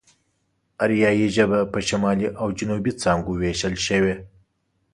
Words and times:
آريايي 0.83 1.27
ژبه 1.35 1.59
په 1.73 1.79
شمالي 1.87 2.27
او 2.41 2.47
جنوبي 2.57 2.91
څانگو 3.01 3.33
وېشل 3.41 3.75
شوې. 3.87 4.15